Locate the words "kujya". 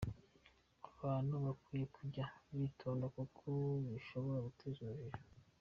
1.95-2.25